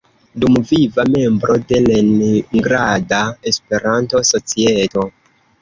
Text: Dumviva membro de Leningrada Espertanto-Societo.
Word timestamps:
Dumviva 0.43 1.03
membro 1.15 1.57
de 1.73 1.81
Leningrada 1.89 3.21
Espertanto-Societo. 3.53 5.07